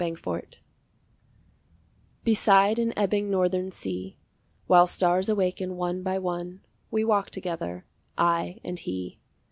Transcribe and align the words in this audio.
By 0.01 0.09
the 0.09 0.17
Sea 0.49 0.59
Beside 2.23 2.79
an 2.79 2.91
ebbing 2.97 3.29
northern 3.29 3.69
sea 3.69 4.17
While 4.65 4.87
stars 4.87 5.29
awaken 5.29 5.77
one 5.77 6.01
by 6.01 6.17
one, 6.17 6.61
We 6.89 7.05
walk 7.05 7.29
together, 7.29 7.85
I 8.17 8.59
and 8.63 8.79
he. 8.79 9.19